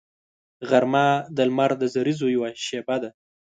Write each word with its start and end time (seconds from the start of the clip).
غرمه 0.69 1.07
د 1.35 1.37
لمر 1.49 1.71
د 1.81 1.83
زریزو 1.93 2.27
یوه 2.35 2.49
شیبه 2.65 2.95
ده 3.03 3.09